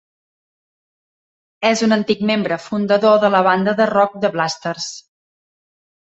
[1.67, 4.89] És un antic membre fundador de la banda de rock "The Blasters".